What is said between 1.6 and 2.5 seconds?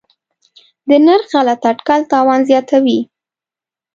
اټکل تاوان